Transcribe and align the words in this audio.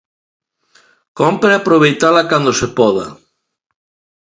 Compre 1.19 1.53
aproveitala 1.57 2.23
cando 2.31 2.51
se 2.59 2.67
poda. 2.77 3.07